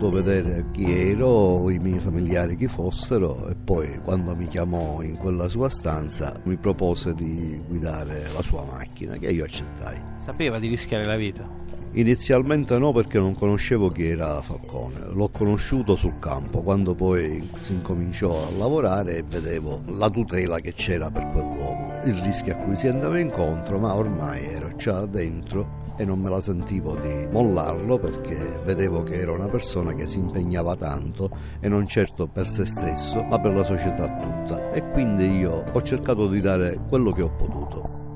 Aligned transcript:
voluto 0.00 0.10
vedere 0.10 0.64
chi 0.72 1.10
ero, 1.10 1.68
i 1.68 1.78
miei 1.78 2.00
familiari 2.00 2.56
chi 2.56 2.66
fossero 2.66 3.48
e 3.48 3.54
poi 3.54 4.00
quando 4.02 4.34
mi 4.34 4.48
chiamò 4.48 5.02
in 5.02 5.16
quella 5.16 5.46
sua 5.48 5.68
stanza 5.68 6.34
mi 6.44 6.56
propose 6.56 7.12
di 7.12 7.60
guidare 7.68 8.22
la 8.34 8.40
sua 8.40 8.64
macchina 8.64 9.16
che 9.18 9.30
io 9.30 9.44
accettai. 9.44 10.00
Sapeva 10.16 10.58
di 10.58 10.68
rischiare 10.68 11.04
la 11.04 11.16
vita? 11.16 11.46
Inizialmente 11.92 12.78
no 12.78 12.92
perché 12.92 13.18
non 13.18 13.34
conoscevo 13.34 13.90
chi 13.90 14.06
era 14.06 14.40
Falcone, 14.40 15.12
l'ho 15.12 15.28
conosciuto 15.28 15.96
sul 15.96 16.18
campo 16.18 16.62
quando 16.62 16.94
poi 16.94 17.46
si 17.60 17.72
incominciò 17.72 18.46
a 18.46 18.56
lavorare 18.56 19.16
e 19.16 19.24
vedevo 19.28 19.82
la 19.86 20.08
tutela 20.08 20.60
che 20.60 20.72
c'era 20.72 21.10
per 21.10 21.28
quell'uomo, 21.32 22.00
il 22.04 22.14
rischio 22.14 22.54
a 22.54 22.56
cui 22.56 22.76
si 22.76 22.86
andava 22.86 23.18
incontro, 23.18 23.78
ma 23.78 23.94
ormai 23.94 24.44
ero 24.44 24.74
già 24.76 25.04
dentro 25.04 25.79
e 26.00 26.04
non 26.06 26.18
me 26.18 26.30
la 26.30 26.40
sentivo 26.40 26.96
di 26.96 27.28
mollarlo 27.30 27.98
perché 27.98 28.58
vedevo 28.64 29.02
che 29.02 29.20
era 29.20 29.32
una 29.32 29.48
persona 29.48 29.92
che 29.92 30.06
si 30.06 30.18
impegnava 30.18 30.74
tanto 30.74 31.28
e 31.60 31.68
non 31.68 31.86
certo 31.86 32.26
per 32.26 32.48
se 32.48 32.64
stesso 32.64 33.22
ma 33.22 33.38
per 33.38 33.54
la 33.54 33.64
società 33.64 34.08
tutta 34.08 34.72
e 34.72 34.90
quindi 34.92 35.28
io 35.36 35.62
ho 35.70 35.82
cercato 35.82 36.26
di 36.26 36.40
dare 36.40 36.80
quello 36.88 37.12
che 37.12 37.20
ho 37.20 37.30
potuto. 37.30 38.09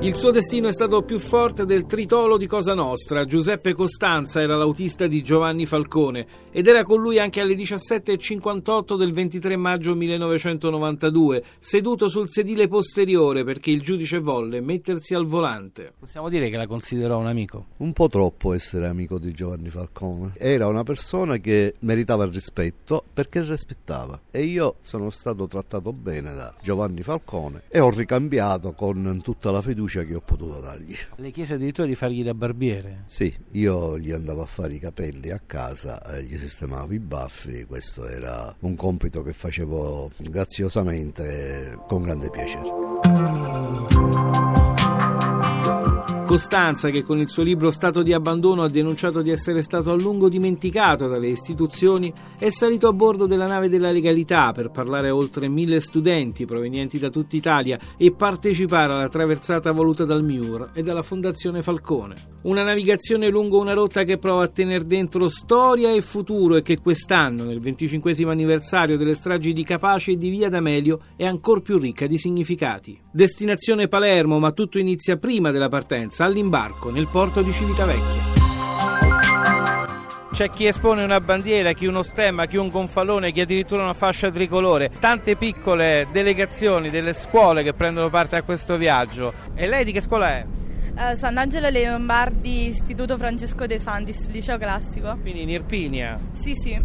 Il 0.00 0.14
suo 0.14 0.30
destino 0.30 0.68
è 0.68 0.72
stato 0.72 1.02
più 1.02 1.18
forte 1.18 1.64
del 1.64 1.84
tritolo 1.84 2.36
di 2.36 2.46
Cosa 2.46 2.72
Nostra. 2.72 3.24
Giuseppe 3.24 3.74
Costanza 3.74 4.40
era 4.40 4.54
l'autista 4.54 5.08
di 5.08 5.24
Giovanni 5.24 5.66
Falcone 5.66 6.24
ed 6.52 6.68
era 6.68 6.84
con 6.84 7.00
lui 7.00 7.18
anche 7.18 7.40
alle 7.40 7.54
17.58 7.54 8.96
del 8.96 9.12
23 9.12 9.56
maggio 9.56 9.96
1992, 9.96 11.42
seduto 11.58 12.08
sul 12.08 12.30
sedile 12.30 12.68
posteriore 12.68 13.42
perché 13.42 13.72
il 13.72 13.82
giudice 13.82 14.20
volle 14.20 14.60
mettersi 14.60 15.14
al 15.14 15.26
volante. 15.26 15.92
Possiamo 15.98 16.28
dire 16.28 16.48
che 16.48 16.56
la 16.56 16.68
considerò 16.68 17.18
un 17.18 17.26
amico? 17.26 17.66
Un 17.78 17.92
po' 17.92 18.08
troppo 18.08 18.52
essere 18.52 18.86
amico 18.86 19.18
di 19.18 19.32
Giovanni 19.32 19.68
Falcone. 19.68 20.34
Era 20.36 20.68
una 20.68 20.84
persona 20.84 21.38
che 21.38 21.74
meritava 21.80 22.22
il 22.22 22.32
rispetto 22.32 23.02
perché 23.12 23.42
rispettava 23.42 24.20
e 24.30 24.44
io 24.44 24.76
sono 24.80 25.10
stato 25.10 25.48
trattato 25.48 25.92
bene 25.92 26.32
da 26.34 26.54
Giovanni 26.62 27.02
Falcone 27.02 27.62
e 27.68 27.80
ho 27.80 27.90
ricambiato 27.90 28.74
con 28.74 29.20
tutta 29.24 29.50
la 29.50 29.60
fiducia 29.60 29.86
fiducia 29.88 30.04
che 30.04 30.14
ho 30.14 30.20
potuto 30.20 30.60
dargli. 30.60 30.94
Le 31.16 31.30
chiese 31.30 31.54
addirittura 31.54 31.86
di 31.86 31.94
fargli 31.94 32.22
da 32.22 32.34
barbiere? 32.34 33.04
Sì, 33.06 33.34
io 33.52 33.98
gli 33.98 34.12
andavo 34.12 34.42
a 34.42 34.46
fare 34.46 34.74
i 34.74 34.78
capelli 34.78 35.30
a 35.30 35.40
casa, 35.44 36.02
eh, 36.14 36.22
gli 36.22 36.36
sistemavo 36.36 36.92
i 36.92 36.98
baffi, 36.98 37.64
questo 37.64 38.06
era 38.06 38.54
un 38.60 38.76
compito 38.76 39.22
che 39.22 39.32
facevo 39.32 40.10
graziosamente 40.18 41.72
e 41.72 41.78
con 41.86 42.02
grande 42.02 42.30
piacere. 42.30 44.57
Costanza, 46.28 46.90
che 46.90 47.02
con 47.02 47.18
il 47.20 47.30
suo 47.30 47.42
libro 47.42 47.70
Stato 47.70 48.02
di 48.02 48.12
abbandono 48.12 48.62
ha 48.62 48.68
denunciato 48.68 49.22
di 49.22 49.30
essere 49.30 49.62
stato 49.62 49.90
a 49.90 49.94
lungo 49.94 50.28
dimenticato 50.28 51.08
dalle 51.08 51.28
istituzioni, 51.28 52.12
è 52.38 52.50
salito 52.50 52.86
a 52.86 52.92
bordo 52.92 53.24
della 53.24 53.46
nave 53.46 53.70
della 53.70 53.90
legalità 53.90 54.52
per 54.52 54.68
parlare 54.68 55.08
a 55.08 55.14
oltre 55.14 55.48
mille 55.48 55.80
studenti 55.80 56.44
provenienti 56.44 56.98
da 56.98 57.08
tutta 57.08 57.34
Italia 57.34 57.78
e 57.96 58.12
partecipare 58.12 58.92
alla 58.92 59.08
traversata 59.08 59.72
voluta 59.72 60.04
dal 60.04 60.22
MIUR 60.22 60.72
e 60.74 60.82
dalla 60.82 61.00
Fondazione 61.00 61.62
Falcone. 61.62 62.36
Una 62.42 62.62
navigazione 62.62 63.30
lungo 63.30 63.58
una 63.58 63.72
rotta 63.72 64.04
che 64.04 64.18
prova 64.18 64.44
a 64.44 64.48
tenere 64.48 64.84
dentro 64.84 65.28
storia 65.28 65.92
e 65.92 66.02
futuro 66.02 66.56
e 66.56 66.62
che 66.62 66.78
quest'anno, 66.78 67.44
nel 67.44 67.58
25 67.58 68.14
anniversario 68.26 68.98
delle 68.98 69.14
stragi 69.14 69.54
di 69.54 69.64
Capace 69.64 70.12
e 70.12 70.18
di 70.18 70.28
Via 70.28 70.50
D'Amelio, 70.50 71.00
è 71.16 71.24
ancora 71.24 71.60
più 71.60 71.78
ricca 71.78 72.06
di 72.06 72.18
significati. 72.18 73.00
Destinazione 73.10 73.88
Palermo, 73.88 74.38
ma 74.38 74.52
tutto 74.52 74.78
inizia 74.78 75.16
prima 75.16 75.50
della 75.50 75.68
partenza 75.68 76.17
partenza 76.18 76.24
all'imbarco 76.24 76.90
nel 76.90 77.06
porto 77.06 77.42
di 77.42 77.52
Civitavecchia. 77.52 78.36
C'è 80.32 80.50
chi 80.50 80.66
espone 80.66 81.02
una 81.02 81.20
bandiera, 81.20 81.72
chi 81.72 81.86
uno 81.86 82.02
stemma, 82.02 82.46
chi 82.46 82.56
un 82.56 82.68
gonfalone, 82.68 83.32
chi 83.32 83.40
addirittura 83.40 83.82
una 83.82 83.94
fascia 83.94 84.30
tricolore. 84.30 84.90
Tante 84.98 85.36
piccole 85.36 86.06
delegazioni 86.12 86.90
delle 86.90 87.12
scuole 87.12 87.62
che 87.62 87.72
prendono 87.72 88.08
parte 88.08 88.36
a 88.36 88.42
questo 88.42 88.76
viaggio. 88.76 89.32
E 89.54 89.66
lei 89.66 89.84
di 89.84 89.92
che 89.92 90.00
scuola 90.00 90.30
è? 90.30 90.46
Uh, 90.94 91.14
Sant'Angelo 91.14 91.68
Le 91.68 91.88
Lombardi, 91.88 92.68
Istituto 92.68 93.16
Francesco 93.16 93.66
De 93.66 93.78
Santis, 93.78 94.28
liceo 94.28 94.58
classico. 94.58 95.16
Quindi 95.20 95.42
in 95.42 95.50
Irpinia? 95.50 96.18
Sì, 96.32 96.54
sì. 96.54 96.80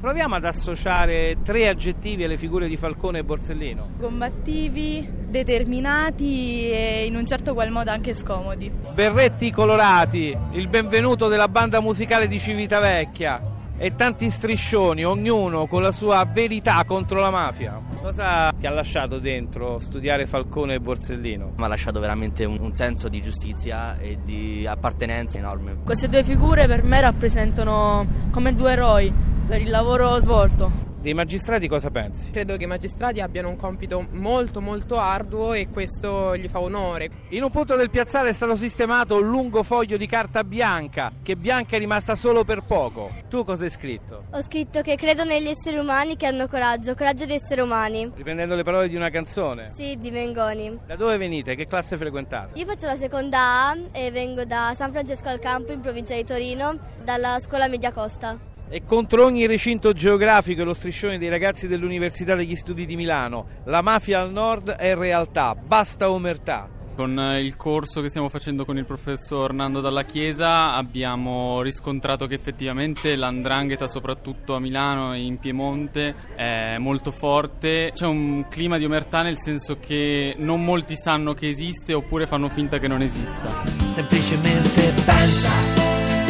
Proviamo 0.00 0.36
ad 0.36 0.44
associare 0.44 1.38
tre 1.42 1.68
aggettivi 1.68 2.24
alle 2.24 2.36
figure 2.36 2.68
di 2.68 2.76
Falcone 2.76 3.20
e 3.20 3.24
Borsellino. 3.24 3.90
Combattivi, 4.00 5.08
determinati 5.28 6.70
e 6.70 7.04
in 7.06 7.16
un 7.16 7.26
certo 7.26 7.54
qual 7.54 7.70
modo 7.70 7.90
anche 7.90 8.14
scomodi. 8.14 8.70
Berretti 8.94 9.50
colorati, 9.50 10.36
il 10.52 10.68
benvenuto 10.68 11.28
della 11.28 11.48
banda 11.48 11.80
musicale 11.80 12.28
di 12.28 12.38
Civitavecchia 12.38 13.54
e 13.78 13.94
tanti 13.94 14.30
striscioni, 14.30 15.04
ognuno 15.04 15.66
con 15.66 15.82
la 15.82 15.92
sua 15.92 16.24
verità 16.24 16.82
contro 16.84 17.20
la 17.20 17.30
mafia. 17.30 17.78
Cosa 18.00 18.52
ti 18.58 18.66
ha 18.66 18.70
lasciato 18.70 19.18
dentro 19.18 19.78
studiare 19.78 20.26
Falcone 20.26 20.74
e 20.74 20.80
Borsellino? 20.80 21.52
Mi 21.56 21.64
ha 21.64 21.66
lasciato 21.68 22.00
veramente 22.00 22.44
un, 22.44 22.58
un, 22.60 22.72
senso 22.74 23.08
di 23.08 23.20
giustizia 23.20 23.98
e 23.98 24.18
di 24.22 24.66
appartenenza 24.66 25.38
enorme. 25.38 25.76
Queste 25.84 26.08
due 26.08 26.24
figure 26.24 26.66
per 26.66 26.84
me 26.84 27.00
rappresentano 27.00 28.06
come 28.30 28.54
due 28.54 28.72
eroi 28.72 29.12
per 29.46 29.60
il 29.60 29.68
lavoro 29.68 30.18
svolto. 30.20 30.94
Dei 31.06 31.14
magistrati 31.14 31.68
cosa 31.68 31.88
pensi? 31.88 32.32
Credo 32.32 32.56
che 32.56 32.64
i 32.64 32.66
magistrati 32.66 33.20
abbiano 33.20 33.48
un 33.48 33.54
compito 33.54 34.08
molto 34.10 34.60
molto 34.60 34.98
arduo 34.98 35.52
e 35.52 35.68
questo 35.68 36.36
gli 36.36 36.48
fa 36.48 36.58
onore. 36.58 37.08
In 37.28 37.44
un 37.44 37.50
punto 37.52 37.76
del 37.76 37.90
piazzale 37.90 38.30
è 38.30 38.32
stato 38.32 38.56
sistemato 38.56 39.14
un 39.14 39.28
lungo 39.28 39.62
foglio 39.62 39.96
di 39.96 40.08
carta 40.08 40.42
bianca, 40.42 41.12
che 41.22 41.36
bianca 41.36 41.76
è 41.76 41.78
rimasta 41.78 42.16
solo 42.16 42.42
per 42.42 42.64
poco. 42.66 43.12
Tu 43.28 43.44
cosa 43.44 43.62
hai 43.62 43.70
scritto? 43.70 44.24
Ho 44.32 44.42
scritto 44.42 44.80
che 44.80 44.96
credo 44.96 45.22
negli 45.22 45.46
esseri 45.46 45.78
umani 45.78 46.16
che 46.16 46.26
hanno 46.26 46.48
coraggio, 46.48 46.96
coraggio 46.96 47.24
di 47.24 47.34
essere 47.34 47.60
umani. 47.60 48.10
Riprendendo 48.12 48.56
le 48.56 48.64
parole 48.64 48.88
di 48.88 48.96
una 48.96 49.10
canzone? 49.10 49.70
Sì, 49.76 49.96
di 50.00 50.10
Mengoni. 50.10 50.76
Da 50.88 50.96
dove 50.96 51.16
venite? 51.18 51.54
Che 51.54 51.68
classe 51.68 51.96
frequentate? 51.96 52.58
Io 52.58 52.66
faccio 52.66 52.86
la 52.86 52.96
seconda 52.96 53.68
A 53.68 53.78
e 53.92 54.10
vengo 54.10 54.44
da 54.44 54.72
San 54.74 54.90
Francesco 54.90 55.28
al 55.28 55.38
Campo 55.38 55.70
in 55.70 55.78
provincia 55.78 56.16
di 56.16 56.24
Torino, 56.24 56.76
dalla 57.04 57.38
scuola 57.40 57.68
Media 57.68 57.92
Costa. 57.92 58.54
E 58.68 58.84
contro 58.84 59.24
ogni 59.24 59.46
recinto 59.46 59.92
geografico 59.92 60.62
e 60.62 60.64
lo 60.64 60.74
striscione 60.74 61.18
dei 61.18 61.28
ragazzi 61.28 61.68
dell'Università 61.68 62.34
degli 62.34 62.56
Studi 62.56 62.84
di 62.84 62.96
Milano, 62.96 63.46
la 63.64 63.80
mafia 63.80 64.20
al 64.20 64.32
nord 64.32 64.70
è 64.70 64.96
realtà, 64.96 65.54
basta 65.54 66.10
omertà. 66.10 66.68
Con 66.96 67.16
eh, 67.18 67.40
il 67.40 67.56
corso 67.56 68.00
che 68.00 68.08
stiamo 68.08 68.30
facendo 68.30 68.64
con 68.64 68.78
il 68.78 68.86
professor 68.86 69.52
Nando 69.52 69.80
Dalla 69.80 70.04
Chiesa 70.04 70.72
abbiamo 70.72 71.60
riscontrato 71.60 72.26
che 72.26 72.34
effettivamente 72.34 73.14
l'andrangheta, 73.14 73.86
soprattutto 73.86 74.54
a 74.54 74.58
Milano 74.58 75.14
e 75.14 75.20
in 75.20 75.38
Piemonte, 75.38 76.14
è 76.34 76.78
molto 76.78 77.12
forte. 77.12 77.92
C'è 77.94 78.06
un 78.06 78.46
clima 78.48 78.78
di 78.78 78.86
omertà 78.86 79.22
nel 79.22 79.36
senso 79.36 79.76
che 79.78 80.34
non 80.38 80.64
molti 80.64 80.96
sanno 80.96 81.34
che 81.34 81.48
esiste 81.48 81.92
oppure 81.92 82.26
fanno 82.26 82.48
finta 82.48 82.78
che 82.78 82.88
non 82.88 83.02
esista. 83.02 83.62
Semplicemente 83.84 84.92
pensa, 85.04 85.50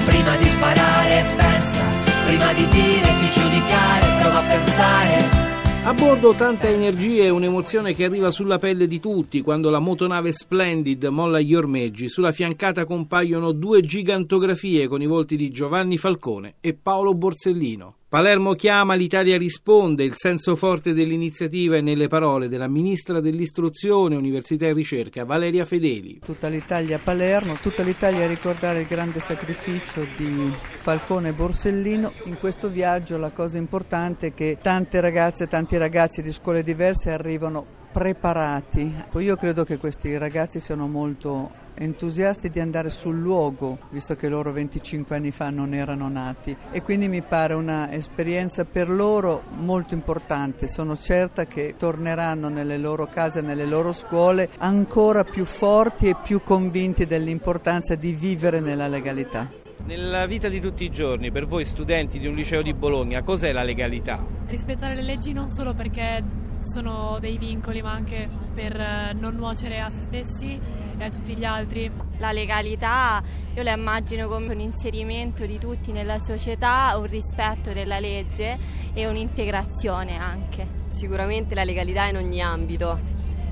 prima 0.05 0.37
di 0.37 0.45
sparare 0.47 1.35
pensa 1.37 2.06
Prima 2.27 2.53
di 2.53 2.67
dire, 2.67 3.19
di 3.21 3.31
giudicare, 3.31 4.21
prova 4.21 4.39
a 4.41 4.49
pensare. 4.49 5.45
A 5.85 5.95
bordo 5.95 6.33
tanta 6.33 6.69
energia 6.69 7.23
e 7.23 7.31
un'emozione 7.31 7.95
che 7.95 8.03
arriva 8.03 8.33
sulla 8.33 8.59
pelle 8.59 8.89
di 8.89 8.99
tutti 8.99 9.43
quando 9.43 9.71
la 9.71 9.79
motonave 9.79 10.33
Splendid 10.33 11.05
molla 11.05 11.39
gli 11.39 11.55
ormeggi. 11.55 12.09
Sulla 12.09 12.33
fiancata 12.33 12.85
compaiono 12.85 13.53
due 13.53 13.81
gigantografie 13.81 14.89
con 14.89 15.01
i 15.01 15.07
volti 15.07 15.37
di 15.37 15.51
Giovanni 15.51 15.99
Falcone 15.99 16.57
e 16.61 16.75
Paolo 16.75 17.15
Borsellino. 17.15 17.99
Palermo 18.09 18.53
chiama, 18.53 18.95
l'Italia 18.95 19.37
risponde, 19.37 20.05
il 20.05 20.15
senso 20.15 20.55
forte 20.55 20.93
dell'iniziativa 20.93 21.75
è 21.75 21.81
nelle 21.81 22.07
parole 22.07 22.47
della 22.47 22.69
ministra 22.69 23.19
dell'istruzione, 23.19 24.15
università 24.15 24.67
e 24.67 24.73
ricerca, 24.73 25.25
Valeria 25.25 25.65
Fedeli. 25.65 26.21
Tutta 26.25 26.47
l'Italia 26.47 26.97
a 26.97 27.01
Palermo, 27.03 27.55
tutta 27.61 27.83
l'Italia 27.83 28.25
a 28.25 28.29
ricordare 28.29 28.83
il 28.83 28.87
grande 28.87 29.19
sacrificio 29.19 30.07
di 30.17 30.53
Falcone 30.77 31.31
e 31.31 31.33
Borsellino. 31.33 32.13
In 32.27 32.39
questo 32.39 32.69
viaggio 32.69 33.19
la 33.19 33.33
cosa 33.33 33.59
importante 33.59 34.29
è 34.29 34.35
che 34.35 34.59
tante 34.63 35.01
ragazze 35.01 35.43
e 35.43 35.49
tanti 35.49 35.77
ragazzi 35.77 36.23
di 36.23 36.31
scuole 36.31 36.63
diverse 36.63 37.11
arrivano 37.11 37.67
preparati. 37.91 38.89
Io 39.15 39.35
credo 39.35 39.65
che 39.65 39.79
questi 39.79 40.17
ragazzi 40.17 40.61
siano 40.61 40.87
molto 40.87 41.65
entusiasti 41.79 42.51
di 42.51 42.61
andare 42.61 42.91
sul 42.91 43.19
luogo, 43.19 43.79
visto 43.91 44.15
che 44.15 44.29
loro 44.29 44.53
25 44.53 45.17
anni 45.17 45.31
fa 45.31 45.51
non 45.51 45.75
erano 45.75 46.09
nati 46.09 46.57
e 46.71 46.83
quindi 46.83 47.09
mi 47.09 47.23
pare 47.23 47.55
un'esperienza 47.55 48.65
per 48.65 48.89
loro 48.89 49.45
molto 49.59 49.95
importante. 49.95 50.69
Sono 50.69 50.97
certa 50.97 51.47
che 51.47 51.75
torneranno 51.77 52.49
nelle 52.49 52.79
loro 52.79 53.07
case, 53.07 53.41
nelle 53.41 53.67
loro 53.67 53.93
scuole 53.93 54.49
ancora 54.59 55.25
più 55.25 55.45
forti 55.45 56.09
e 56.09 56.17
più 56.23 56.43
convinti 56.43 57.07
dell'importanza 57.07 57.95
di 57.95 58.13
vivere 58.13 58.61
nella 58.61 58.89
legalità. 58.89 59.66
Nella 59.85 60.27
vita 60.27 60.49
di 60.49 60.61
tutti 60.61 60.85
i 60.85 60.91
giorni, 60.91 61.31
per 61.31 61.47
voi 61.47 61.65
studenti 61.65 62.19
di 62.19 62.27
un 62.27 62.35
liceo 62.35 62.63
di 62.63 62.75
Bologna, 62.75 63.23
cos'è 63.23 63.53
la 63.53 63.63
legalità? 63.63 64.25
Rispettare 64.47 64.95
le 64.95 65.03
leggi 65.03 65.33
non 65.33 65.49
solo 65.49 65.75
perché 65.75 66.25
sono 66.59 67.19
dei 67.21 67.39
vincoli, 67.39 67.83
ma 67.83 67.93
anche 67.93 68.29
per 68.53 68.81
eh, 68.81 69.13
non 69.13 69.37
nuocere 69.37 69.81
a 69.81 69.91
se 69.91 70.01
stessi 70.07 70.59
e 70.99 71.05
a 71.05 71.11
tutti 71.11 71.37
gli 71.37 71.45
altri. 71.45 71.91
La 72.19 72.33
legalità 72.33 73.23
io 73.55 73.63
la 73.63 73.75
immagino 73.75 74.27
come 74.29 74.53
un 74.53 74.61
inserimento 74.61 75.47
di 75.47 75.59
tutti 75.59 75.93
nella 75.93 76.19
società, 76.19 76.95
un 76.97 77.07
rispetto 77.07 77.73
della 77.73 78.01
legge 78.01 78.59
e 78.93 79.07
un'integrazione 79.07 80.19
anche. 80.19 80.67
Sicuramente 80.89 81.55
la 81.55 81.65
legalità 81.65 82.07
in 82.07 82.17
ogni 82.17 82.41
ambito, 82.41 82.99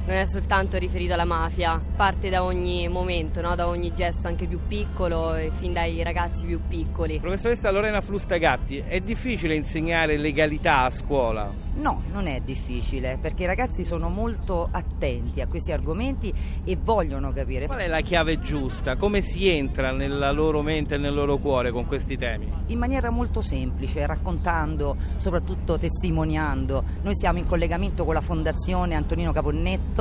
non 0.06 0.16
è 0.16 0.26
soltanto 0.26 0.76
riferito 0.76 1.14
alla 1.14 1.24
mafia, 1.24 1.80
parte 1.96 2.28
da 2.28 2.44
ogni 2.44 2.88
momento, 2.88 3.40
no? 3.40 3.54
da 3.54 3.68
ogni 3.68 3.92
gesto 3.94 4.28
anche 4.28 4.46
più 4.46 4.60
piccolo 4.66 5.34
e 5.34 5.50
fin 5.50 5.72
dai 5.72 6.02
ragazzi 6.02 6.46
più 6.46 6.60
piccoli. 6.68 7.20
Professoressa 7.20 7.70
Lorena 7.70 8.00
Flustagatti, 8.00 8.82
è 8.86 9.00
difficile 9.00 9.54
insegnare 9.54 10.16
legalità 10.16 10.82
a 10.82 10.90
scuola? 10.90 11.64
No, 11.76 12.02
non 12.12 12.28
è 12.28 12.40
difficile 12.40 13.18
perché 13.20 13.42
i 13.42 13.46
ragazzi 13.46 13.82
sono 13.82 14.08
molto 14.08 14.68
attenti 14.70 15.40
a 15.40 15.48
questi 15.48 15.72
argomenti 15.72 16.32
e 16.62 16.76
vogliono 16.80 17.32
capire. 17.32 17.66
Qual 17.66 17.80
è 17.80 17.88
la 17.88 18.00
chiave 18.00 18.38
giusta? 18.38 18.96
Come 18.96 19.22
si 19.22 19.48
entra 19.48 19.90
nella 19.90 20.30
loro 20.30 20.62
mente 20.62 20.94
e 20.94 20.98
nel 20.98 21.12
loro 21.12 21.38
cuore 21.38 21.72
con 21.72 21.86
questi 21.86 22.16
temi? 22.16 22.52
In 22.68 22.78
maniera 22.78 23.10
molto 23.10 23.40
semplice, 23.40 24.06
raccontando, 24.06 24.96
soprattutto 25.16 25.76
testimoniando. 25.76 26.84
Noi 27.02 27.16
siamo 27.16 27.38
in 27.38 27.46
collegamento 27.46 28.04
con 28.04 28.14
la 28.14 28.20
Fondazione 28.20 28.94
Antonino 28.94 29.32
Caponnetto, 29.32 29.93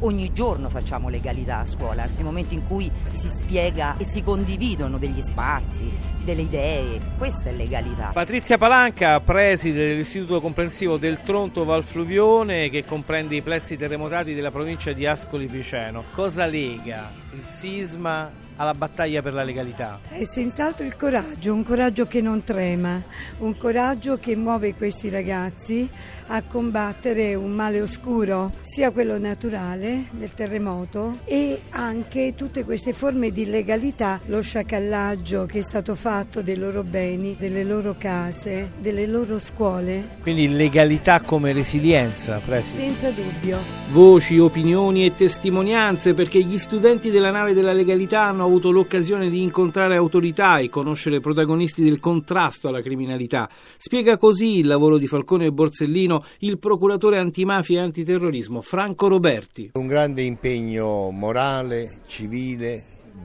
ogni 0.00 0.32
giorno 0.32 0.68
facciamo 0.68 1.08
legalità 1.08 1.60
a 1.60 1.66
scuola, 1.66 2.04
nel 2.04 2.24
momento 2.24 2.54
in 2.54 2.66
cui 2.66 2.90
si 3.10 3.28
spiega 3.28 3.96
e 3.96 4.04
si 4.06 4.22
condividono 4.22 4.98
degli 4.98 5.20
spazi, 5.20 6.13
delle 6.24 6.42
idee, 6.42 7.00
questa 7.18 7.50
è 7.50 7.52
legalità. 7.52 8.10
Patrizia 8.12 8.58
Palanca, 8.58 9.20
preside 9.20 9.88
dell'Istituto 9.88 10.40
Comprensivo 10.40 10.96
del 10.96 11.22
Tronto 11.22 11.64
Valfluvione 11.64 12.70
che 12.70 12.84
comprende 12.84 13.36
i 13.36 13.42
plessi 13.42 13.76
terremotati 13.76 14.34
della 14.34 14.50
provincia 14.50 14.92
di 14.92 15.06
Ascoli 15.06 15.46
Piceno. 15.46 16.04
Cosa 16.12 16.46
lega 16.46 17.10
il 17.32 17.44
sisma 17.44 18.42
alla 18.56 18.74
battaglia 18.74 19.20
per 19.20 19.32
la 19.32 19.42
legalità? 19.42 19.98
È 20.08 20.24
senz'altro 20.24 20.86
il 20.86 20.96
coraggio, 20.96 21.52
un 21.52 21.64
coraggio 21.64 22.06
che 22.06 22.20
non 22.20 22.44
trema, 22.44 23.02
un 23.38 23.56
coraggio 23.56 24.16
che 24.16 24.36
muove 24.36 24.74
questi 24.74 25.10
ragazzi 25.10 25.88
a 26.28 26.42
combattere 26.42 27.34
un 27.34 27.50
male 27.50 27.80
oscuro, 27.80 28.52
sia 28.62 28.92
quello 28.92 29.18
naturale 29.18 30.04
del 30.12 30.32
terremoto 30.32 31.18
e 31.24 31.62
anche 31.70 32.34
tutte 32.36 32.64
queste 32.64 32.92
forme 32.92 33.30
di 33.30 33.44
legalità, 33.44 34.20
lo 34.26 34.40
sciacallaggio 34.40 35.46
che 35.46 35.58
è 35.58 35.62
stato 35.62 35.96
fatto 35.96 36.13
dei 36.42 36.56
loro 36.56 36.84
beni, 36.84 37.34
delle 37.36 37.64
loro 37.64 37.96
case, 37.98 38.72
delle 38.78 39.06
loro 39.06 39.40
scuole. 39.40 40.10
Quindi 40.22 40.48
legalità 40.48 41.20
come 41.20 41.52
resilienza, 41.52 42.40
Preside? 42.44 42.82
Senza 42.82 43.10
dubbio. 43.10 43.58
Voci, 43.90 44.38
opinioni 44.38 45.04
e 45.04 45.14
testimonianze 45.14 46.14
perché 46.14 46.40
gli 46.42 46.58
studenti 46.58 47.10
della 47.10 47.32
nave 47.32 47.52
della 47.52 47.72
legalità 47.72 48.22
hanno 48.22 48.44
hanno 48.44 48.44
avuto 48.44 48.70
l'occasione 48.70 49.30
di 49.30 49.42
incontrare 49.42 49.96
autorità 49.96 50.58
e 50.58 50.68
conoscere 50.68 51.20
protagonisti 51.20 51.82
del 51.82 51.98
contrasto 51.98 52.68
alla 52.68 52.82
criminalità. 52.82 53.48
Spiega 53.78 54.16
così 54.16 54.58
il 54.58 54.66
lavoro 54.66 54.98
di 54.98 55.06
Falcone 55.06 55.46
e 55.46 55.52
Borsellino 55.52 56.24
il 56.40 56.58
procuratore 56.58 57.18
antimafia 57.18 57.80
e 57.80 57.84
antiterrorismo 57.84 58.60
Franco 58.60 59.08
Roberti. 59.08 59.70
Un 59.74 59.86
grande 59.86 60.22
impegno 60.22 61.10
morale, 61.10 62.00
civile, 62.06 62.82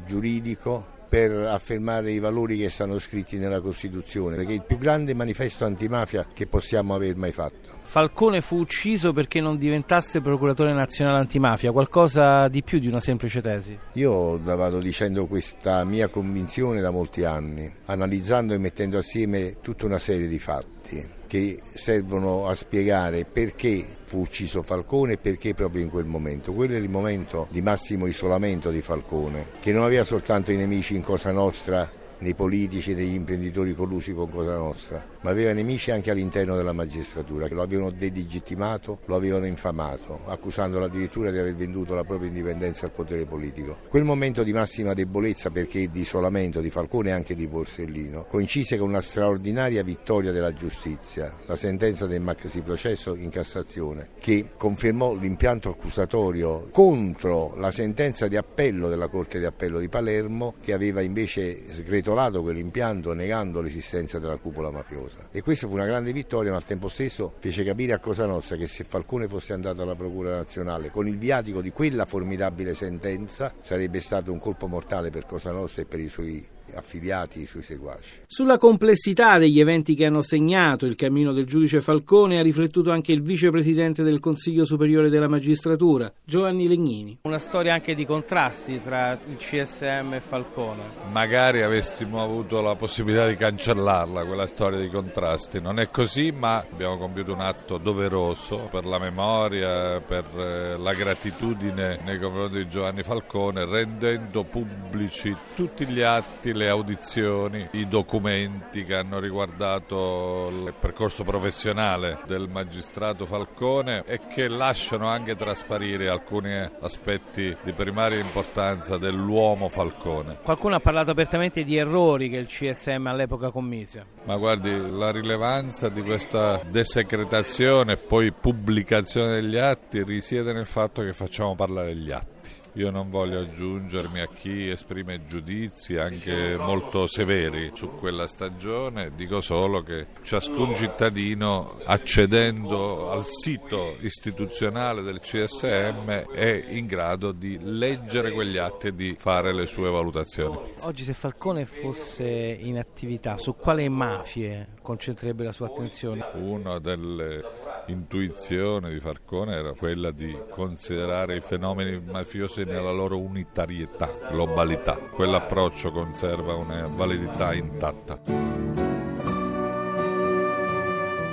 giuridico 0.08 0.98
per 1.10 1.32
affermare 1.32 2.12
i 2.12 2.20
valori 2.20 2.58
che 2.58 2.70
stanno 2.70 3.00
scritti 3.00 3.38
nella 3.38 3.60
Costituzione, 3.60 4.36
perché 4.36 4.52
è 4.52 4.56
il 4.56 4.64
più 4.64 4.78
grande 4.78 5.16
manifesto 5.16 5.66
antimafia 5.66 6.28
che 6.32 6.46
possiamo 6.46 6.94
aver 6.94 7.16
mai 7.16 7.32
fatto. 7.32 7.78
Falcone 7.82 8.42
fu 8.42 8.58
ucciso 8.58 9.12
perché 9.12 9.42
non 9.42 9.58
diventasse 9.58 10.22
procuratore 10.22 10.72
nazionale 10.72 11.18
antimafia, 11.18 11.72
qualcosa 11.72 12.48
di 12.48 12.62
più 12.62 12.78
di 12.78 12.88
una 12.88 13.00
semplice 13.00 13.42
tesi? 13.42 13.78
Io 13.94 14.40
vado 14.40 14.80
dicendo 14.80 15.26
questa 15.26 15.84
mia 15.84 16.08
convinzione 16.08 16.80
da 16.80 16.92
molti 16.92 17.24
anni, 17.24 17.70
analizzando 17.86 18.54
e 18.54 18.60
mettendo 18.60 19.00
assieme 19.00 19.58
tutta 19.62 19.88
una 19.88 20.00
serie 20.00 20.28
di 20.28 20.38
fatti 20.38 21.18
che 21.30 21.60
servono 21.76 22.48
a 22.48 22.56
spiegare 22.56 23.24
perché 23.24 23.86
fu 24.04 24.22
ucciso 24.22 24.64
Falcone 24.64 25.14
e 25.14 25.18
perché 25.18 25.54
proprio 25.54 25.84
in 25.84 25.92
quel 25.92 26.06
momento. 26.06 26.54
Quello 26.54 26.74
era 26.74 26.84
il 26.84 26.90
momento 26.90 27.46
di 27.52 27.62
massimo 27.62 28.08
isolamento 28.08 28.72
di 28.72 28.82
Falcone, 28.82 29.46
che 29.60 29.72
non 29.72 29.84
aveva 29.84 30.04
soltanto 30.04 30.52
i 30.52 30.58
nemici 30.58 30.96
in 30.96 31.04
Cosa 31.04 31.32
Nostra 31.32 31.99
nei 32.20 32.34
politici 32.34 32.92
e 32.92 32.96
negli 32.96 33.14
imprenditori 33.14 33.74
collusi 33.74 34.14
con 34.14 34.30
Cosa 34.30 34.56
Nostra, 34.56 35.06
ma 35.22 35.30
aveva 35.30 35.54
nemici 35.54 35.92
anche 35.92 36.12
all'interno 36.12 36.56
della 36.56 36.74
magistratura 36.74 37.48
che 37.48 37.54
lo 37.54 37.62
avevano 37.62 37.92
delegittimato, 37.92 39.00
lo 39.06 39.16
avevano 39.16 39.46
infamato, 39.46 40.22
accusandolo 40.26 40.86
addirittura 40.86 41.32
di 41.32 41.38
aver 41.38 41.56
venduto 41.56 41.94
la 41.96 42.04
propria 42.04 42.28
indipendenza 42.28 42.86
al 42.86 42.92
potere 42.92 43.26
politico. 43.26 43.78
Quel 43.90 44.04
momento 44.04 44.44
di 44.44 44.54
massima 44.54 44.94
debolezza 44.94 45.50
perché 45.50 45.90
di 45.90 46.02
isolamento 46.02 46.60
di 46.62 46.70
Falcone 46.70 47.10
e 47.10 47.14
anche 47.14 47.36
di 47.36 47.48
Borsellino 47.48 48.26
coincise 48.26 48.78
con 48.78 48.90
una 48.90 49.02
straordinaria 49.02 49.84
vittoria 49.84 50.32
della 50.32 50.54
giustizia, 50.54 51.34
la 51.46 51.56
sentenza 51.56 52.06
del 52.06 52.22
maxi 52.22 52.62
processo 52.62 53.16
in 53.16 53.30
Cassazione 53.30 54.10
che 54.20 54.52
confermò 54.58 55.16
l'impianto 55.16 55.70
accusatorio 55.70 56.68
contro 56.72 57.56
la 57.56 57.72
sentenza 57.72 58.28
di 58.28 58.36
appello 58.36 58.90
della 58.90 59.08
Corte 59.08 59.40
di 59.40 59.46
Appello 59.46 59.80
di 59.80 59.88
Palermo 59.88 60.56
che 60.62 60.74
aveva 60.74 61.02
invece 61.02 61.72
sgretolato 61.72 62.09
titolato 62.10 62.42
quell'impianto 62.42 63.14
negando 63.14 63.62
l'esistenza 63.62 64.18
della 64.18 64.38
cupola 64.38 64.72
mafiosa. 64.72 65.28
E 65.32 65.44
questa 65.44 65.68
fu 65.68 65.74
una 65.74 65.86
grande 65.86 66.12
vittoria, 66.12 66.50
ma 66.50 66.58
al 66.58 66.66
tempo 66.66 66.88
stesso 66.88 67.34
fece 67.38 67.64
capire 67.64 67.94
a 67.94 68.00
Cosa 68.00 68.26
Nostra 68.26 68.56
che 68.56 68.68
se 68.68 68.84
Falcone 68.84 69.28
fosse 69.28 69.54
andato 69.54 69.84
alla 69.84 69.96
Procura 69.96 70.38
Nazionale 70.38 70.90
con 70.90 71.08
il 71.08 71.20
viatico 71.20 71.62
di 71.62 71.72
quella 71.72 72.06
formidabile 72.06 72.74
sentenza 72.74 73.54
sarebbe 73.62 74.00
stato 74.00 74.32
un 74.32 74.40
colpo 74.40 74.66
mortale 74.66 75.12
per 75.12 75.28
Cosa 75.28 75.52
Nostra 75.52 75.84
e 75.84 75.86
per 75.86 76.00
i 76.00 76.10
suoi 76.10 76.48
affiliati, 76.74 77.42
i 77.42 77.46
suoi 77.46 77.64
seguaci. 77.64 78.22
Sulla 78.28 78.58
complessità 78.58 79.38
degli 79.38 79.60
eventi 79.60 79.96
che 79.96 80.06
hanno 80.06 80.22
segnato 80.22 80.86
il 80.86 80.96
cammino 80.96 81.34
del 81.34 81.46
giudice 81.46 81.82
Falcone 81.82 82.40
ha 82.40 82.42
riflettuto 82.42 82.92
anche 82.92 83.12
il 83.12 83.22
vicepresidente 83.22 84.04
del 84.04 84.20
Consiglio 84.20 84.66
Superiore 84.66 85.10
della 85.10 85.28
Magistratura, 85.28 86.12
Giovanni 86.24 86.68
Legnini. 86.68 87.18
Una 87.24 87.40
storia 87.40 87.74
anche 87.74 87.96
di 87.96 88.06
contrasti 88.06 88.82
tra 88.84 89.20
il 89.30 89.38
CSM 89.38 90.14
e 90.14 90.20
Falcone. 90.20 90.84
Magari 91.12 91.62
avessimo 91.62 92.24
avuto 92.24 92.62
la 92.62 92.76
possibilità 92.76 93.28
di 93.28 93.36
cancellarla, 93.36 94.26
quella 94.26 94.48
storia 94.48 94.80
di 94.80 94.90
contrasti. 94.90 95.60
Non 95.60 95.80
è 95.80 95.90
così, 95.90 96.32
ma 96.32 96.58
abbiamo 96.72 96.98
compiuto 96.98 97.34
un 97.34 97.42
atto 97.42 97.78
doveroso 97.78 98.68
per 98.72 98.86
la 98.86 99.00
memoria, 99.00 100.00
per 100.02 100.26
eh, 100.36 100.78
la 100.78 100.94
gratitudine 100.94 102.00
nei 102.04 102.20
confronti 102.20 102.58
di 102.58 102.70
Giovanni 102.70 103.04
Falcone, 103.04 103.66
rendendo 103.66 104.44
pubblici 104.44 105.36
tutti 105.56 105.86
gli 105.86 106.02
atti, 106.02 106.54
le 106.60 106.68
audizioni, 106.68 107.70
i 107.72 107.88
documenti 107.88 108.84
che 108.84 108.94
hanno 108.94 109.18
riguardato 109.20 110.50
il 110.52 110.74
percorso 110.78 111.24
professionale 111.24 112.20
del 112.28 112.50
magistrato 112.50 113.26
Falcone 113.26 114.04
e 114.06 114.28
che 114.28 114.50
lasciano 114.50 115.08
anche 115.08 115.38
trasparire 115.38 116.10
alcuni 116.10 116.54
aspetti 116.82 117.56
di 117.64 117.72
primaria 117.72 118.20
importanza 118.20 118.98
dell'uomo 118.98 119.70
Falcone. 119.70 120.40
Qualcuno 120.44 120.76
ha 120.76 120.80
parlato 120.82 121.12
apertamente 121.12 121.64
di 121.64 121.78
errori 121.78 122.30
che 122.30 122.38
il 122.38 122.48
CSM 122.48 123.08
all'epoca 123.08 123.52
commise. 123.52 124.06
Ma 124.26 124.36
guardi, 124.36 124.92
la 124.92 125.12
rilevanza 125.12 125.88
di 125.88 126.02
questa 126.02 126.62
desecretazione 126.70 127.94
e 127.94 127.98
poi 127.98 128.34
pubblicazione 128.34 129.40
degli 129.40 129.56
atti 129.56 130.04
risiede 130.04 130.52
nel 130.52 130.66
fatto 130.66 131.02
che 131.04 131.14
facciamo 131.14 131.56
parlare 131.56 131.96
gli 131.96 132.12
atti. 132.12 132.59
Io 132.74 132.92
non 132.92 133.10
voglio 133.10 133.40
aggiungermi 133.40 134.20
a 134.20 134.28
chi 134.28 134.70
esprime 134.70 135.26
giudizi 135.26 135.98
anche 135.98 136.56
molto 136.58 137.08
severi 137.08 137.72
su 137.74 137.90
quella 137.96 138.28
stagione, 138.28 139.12
dico 139.16 139.42
solo 139.42 139.82
che 139.82 140.08
ciascun 140.22 140.76
cittadino 140.76 141.78
accedendo 141.86 143.12
al 143.12 143.26
sito 143.26 143.96
istituzionale 144.02 145.02
del 145.02 145.20
CSM 145.20 146.32
è 146.32 146.66
in 146.70 146.86
grado 146.86 147.32
di 147.32 147.58
leggere 147.60 148.32
quegli 148.32 148.58
atti 148.58 148.88
e 148.88 148.96
di 148.96 149.16
fare 149.20 149.54
le 149.54 149.66
sue 149.66 149.90
valutazioni. 149.90 150.58
Oggi 150.82 151.04
se 151.04 151.14
Falcone 151.14 151.66
fosse 151.66 152.26
in 152.26 152.78
attività, 152.78 153.38
su 153.38 153.56
quale 153.56 153.88
mafie 153.90 154.78
concentrerebbe 154.90 155.44
la 155.44 155.52
sua 155.52 155.68
attenzione? 155.68 156.26
Una 156.34 156.80
delle 156.80 157.44
intuizioni 157.86 158.92
di 158.92 159.00
Falcone 159.00 159.56
era 159.56 159.74
quella 159.74 160.10
di 160.10 160.36
considerare 160.50 161.36
i 161.36 161.42
fenomeni 161.42 162.02
mafiosi 162.04 162.64
nella 162.64 162.92
loro 162.92 163.20
unitarietà, 163.20 164.10
globalità. 164.32 164.96
Quell'approccio 164.96 165.92
conserva 165.92 166.56
una 166.56 166.88
validità 166.88 167.54
intatta. 167.54 168.20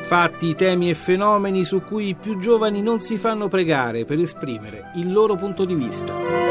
Fatti, 0.03 0.55
temi 0.55 0.91
e 0.91 0.95
fenomeni 0.95 1.65
su 1.65 1.81
cui 1.81 2.09
i 2.09 2.15
più 2.15 2.39
giovani 2.39 2.83
non 2.83 3.01
si 3.01 3.17
fanno 3.17 3.49
pregare 3.49 4.05
per 4.05 4.19
esprimere 4.19 4.91
il 4.97 5.11
loro 5.11 5.35
punto 5.35 5.65
di 5.65 5.75
vista. 5.75 6.46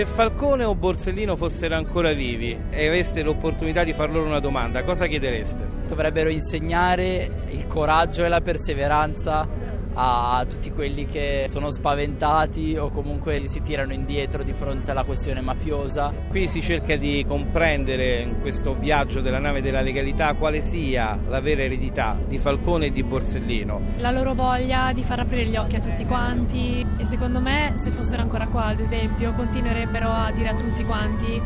Se 0.00 0.06
Falcone 0.06 0.64
o 0.64 0.74
Borsellino 0.74 1.36
fossero 1.36 1.74
ancora 1.74 2.14
vivi 2.14 2.58
e 2.70 2.86
aveste 2.86 3.22
l'opportunità 3.22 3.84
di 3.84 3.92
far 3.92 4.10
loro 4.10 4.24
una 4.24 4.40
domanda, 4.40 4.82
cosa 4.82 5.06
chiedereste? 5.06 5.62
Dovrebbero 5.86 6.30
insegnare 6.30 7.30
il 7.50 7.66
coraggio 7.66 8.24
e 8.24 8.28
la 8.28 8.40
perseveranza 8.40 9.46
a 9.94 10.44
tutti 10.48 10.70
quelli 10.70 11.06
che 11.06 11.46
sono 11.48 11.70
spaventati 11.70 12.76
o 12.76 12.90
comunque 12.90 13.46
si 13.46 13.60
tirano 13.62 13.92
indietro 13.92 14.42
di 14.42 14.52
fronte 14.52 14.90
alla 14.90 15.04
questione 15.04 15.40
mafiosa. 15.40 16.12
Qui 16.28 16.46
si 16.46 16.62
cerca 16.62 16.96
di 16.96 17.24
comprendere 17.26 18.20
in 18.20 18.40
questo 18.40 18.74
viaggio 18.74 19.20
della 19.20 19.38
nave 19.38 19.62
della 19.62 19.80
legalità 19.80 20.34
quale 20.34 20.62
sia 20.62 21.18
la 21.28 21.40
vera 21.40 21.62
eredità 21.62 22.16
di 22.26 22.38
Falcone 22.38 22.86
e 22.86 22.92
di 22.92 23.02
Borsellino. 23.02 23.80
La 23.98 24.10
loro 24.10 24.34
voglia 24.34 24.92
di 24.92 25.02
far 25.02 25.20
aprire 25.20 25.46
gli 25.46 25.56
occhi 25.56 25.76
a 25.76 25.80
tutti 25.80 26.04
quanti 26.04 26.86
e 26.96 27.04
secondo 27.06 27.40
me 27.40 27.74
se 27.80 27.90
fossero 27.90 28.22
ancora 28.22 28.46
qua 28.46 28.66
ad 28.66 28.80
esempio 28.80 29.32
continuerebbero 29.32 30.08
a 30.08 30.30
dire 30.32 30.50
a 30.50 30.54
tutti 30.54 30.84
quanti 30.84 31.40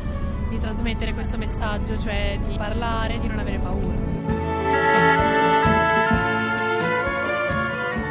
di 0.48 0.58
trasmettere 0.58 1.12
questo 1.12 1.36
messaggio, 1.36 1.98
cioè 1.98 2.38
di 2.46 2.56
parlare, 2.56 3.18
di 3.18 3.26
non 3.26 3.38
avere 3.38 3.58
paura. 3.58 4.43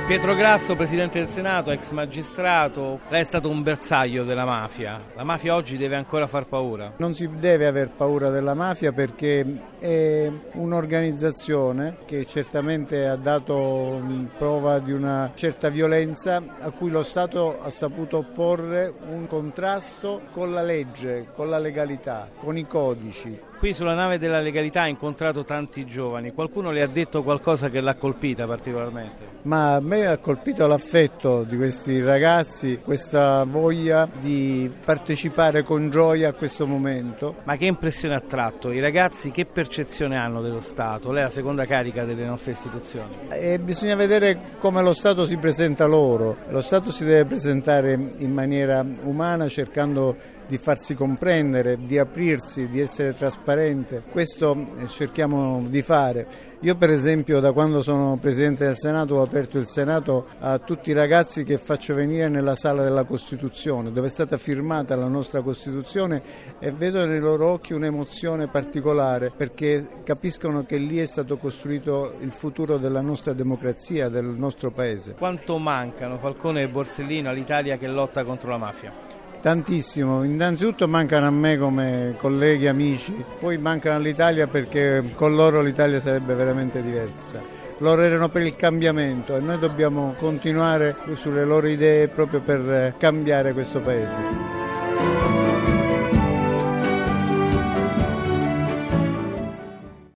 Pietro 0.06 0.36
Grasso, 0.36 0.76
Presidente 0.76 1.20
del 1.20 1.30
Senato, 1.30 1.72
ex 1.72 1.92
magistrato, 1.92 3.00
lei 3.08 3.22
è 3.22 3.24
stato 3.24 3.50
un 3.50 3.64
bersaglio 3.64 4.26
della 4.26 4.44
mafia. 4.44 5.00
La 5.16 5.24
mafia 5.24 5.56
oggi 5.56 5.78
deve 5.78 5.96
ancora 5.96 6.28
far 6.28 6.46
paura? 6.46 6.92
Non 6.98 7.14
si 7.14 7.30
deve 7.40 7.68
aver 7.68 7.90
paura 7.90 8.30
della 8.30 8.54
mafia 8.54 8.92
perché 8.92 9.46
è 9.80 10.30
un'organizzazione 10.56 12.00
che 12.06 12.26
certamente 12.26 13.08
ha 13.08 13.16
dato 13.16 14.02
prova 14.38 14.80
di 14.80 14.92
una 14.92 15.32
certa 15.36 15.70
violenza 15.70 16.44
a 16.60 16.70
cui 16.72 16.90
lo 16.90 17.02
Stato 17.02 17.62
ha 17.64 17.70
saputo 17.70 18.18
opporre 18.18 18.94
un 19.08 19.26
contrasto 19.26 20.24
con 20.34 20.52
la 20.52 20.64
legge, 20.64 21.28
con 21.34 21.50
la 21.50 21.60
legalità, 21.60 22.28
con 22.38 22.58
i 22.58 22.68
codici. 22.68 23.52
Qui 23.64 23.72
sulla 23.72 23.94
nave 23.94 24.20
della 24.20 24.42
legalità 24.42 24.82
ha 24.82 24.88
incontrato 24.88 25.46
tanti 25.46 25.86
giovani, 25.86 26.34
qualcuno 26.34 26.70
le 26.70 26.82
ha 26.82 26.88
detto 26.88 27.24
qualcosa 27.24 27.70
che 27.70 27.80
l'ha 27.80 27.96
colpita 27.96 28.46
particolarmente? 28.46 29.26
Ma 29.44 29.76
a 29.76 29.80
me 29.80 30.06
ha 30.06 30.18
colpito 30.18 30.68
l'affetto 30.68 31.44
di 31.44 31.56
questi 31.56 32.02
ragazzi, 32.02 32.80
questa 32.84 33.46
voglia 33.46 34.06
di 34.20 34.70
partecipare 34.84 35.64
con 35.64 35.90
gioia 35.90 36.28
a 36.28 36.34
questo 36.34 36.68
momento. 36.68 37.36
Ma 37.46 37.56
che 37.56 37.64
impressione 37.64 38.16
ha 38.16 38.20
tratto? 38.20 38.70
I 38.70 38.82
ragazzi 38.82 39.32
che 39.32 39.46
percezione 39.46 40.18
hanno 40.18 40.42
dello 40.42 40.60
Stato? 40.60 41.14
Lei 41.14 41.22
è 41.22 41.26
la 41.28 41.32
seconda 41.32 41.66
carica 41.66 42.04
delle 42.04 42.26
nostre 42.26 42.52
istituzioni. 42.52 43.16
E 43.30 43.60
bisogna 43.60 43.96
vedere 43.96 44.58
come 44.60 44.82
lo 44.82 44.92
Stato 44.92 45.24
si 45.24 45.38
presenta 45.38 45.86
loro. 45.86 46.36
Lo 46.50 46.60
Stato 46.60 46.92
si 46.92 47.06
deve 47.06 47.24
presentare 47.24 47.94
in 47.94 48.34
maniera 48.34 48.86
umana 49.04 49.48
cercando 49.48 50.18
di 50.48 50.58
farsi 50.58 50.96
comprendere, 50.96 51.78
di 51.78 51.98
aprirsi, 51.98 52.68
di 52.68 52.80
essere 52.80 53.14
trasparente. 53.14 54.04
Questo 54.10 54.66
eh, 54.78 54.88
cerchiamo 54.88 55.64
di 55.68 55.82
fare. 55.82 56.52
Io 56.64 56.76
per 56.76 56.92
esempio 56.92 57.42
da 57.42 57.52
quando 57.52 57.82
sono 57.82 58.18
Presidente 58.18 58.64
del 58.64 58.78
Senato 58.78 59.16
ho 59.16 59.22
aperto 59.22 59.58
il 59.58 59.68
Senato 59.68 60.28
a 60.40 60.60
tutti 60.60 60.92
i 60.92 60.94
ragazzi 60.94 61.44
che 61.44 61.58
faccio 61.58 61.94
venire 61.94 62.30
nella 62.30 62.56
sala 62.56 62.84
della 62.84 63.04
Costituzione, 63.04 63.92
dove 63.92 64.08
è 64.08 64.10
stata 64.10 64.38
firmata 64.38 64.96
la 64.96 65.10
nostra 65.10 65.42
Costituzione 65.42 66.22
e 66.60 66.72
vedo 66.72 67.06
nei 67.06 67.20
loro 67.20 67.50
occhi 67.50 67.74
un'emozione 67.74 68.48
particolare 68.48 69.30
perché 69.36 69.86
capiscono 70.06 70.64
che 70.64 70.78
lì 70.78 71.00
è 71.00 71.06
stato 71.06 71.36
costruito 71.36 72.16
il 72.22 72.32
futuro 72.32 72.78
della 72.78 73.02
nostra 73.02 73.34
democrazia, 73.34 74.08
del 74.08 74.24
nostro 74.24 74.72
Paese. 74.72 75.16
Quanto 75.18 75.58
mancano 75.58 76.18
Falcone 76.18 76.62
e 76.62 76.70
Borsellino 76.70 77.30
all'Italia 77.30 77.76
che 77.76 77.88
lotta 77.88 78.24
contro 78.24 78.52
la 78.52 78.58
mafia? 78.58 79.23
Tantissimo, 79.44 80.24
innanzitutto 80.24 80.88
mancano 80.88 81.26
a 81.26 81.30
me 81.30 81.58
come 81.58 82.16
colleghi, 82.18 82.66
amici, 82.66 83.14
poi 83.42 83.58
mancano 83.58 83.98
all'Italia 83.98 84.48
perché 84.48 85.04
con 85.16 85.36
loro 85.36 85.60
l'Italia 85.60 86.00
sarebbe 86.00 86.34
veramente 86.34 86.82
diversa. 86.82 87.42
Loro 87.80 88.04
erano 88.04 88.30
per 88.30 88.44
il 88.44 88.56
cambiamento 88.56 89.36
e 89.36 89.42
noi 89.42 89.60
dobbiamo 89.60 90.16
continuare 90.18 90.96
sulle 91.16 91.44
loro 91.44 91.68
idee 91.68 92.08
proprio 92.08 92.40
per 92.40 92.94
cambiare 92.98 93.52
questo 93.52 93.82
Paese. 93.82 94.53